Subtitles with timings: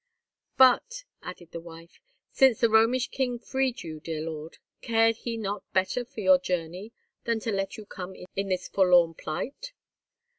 [0.57, 1.99] "But," added the wife,
[2.31, 6.91] "since the Romish king freed you, dear lord, cared he not better for your journey
[7.25, 9.73] than to let you come in this forlorn plight?"